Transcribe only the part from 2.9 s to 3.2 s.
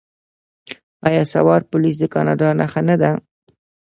ده؟